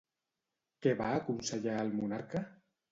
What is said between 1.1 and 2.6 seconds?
aconsellar al monarca?